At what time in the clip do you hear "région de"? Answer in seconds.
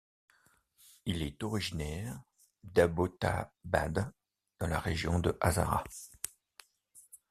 4.79-5.37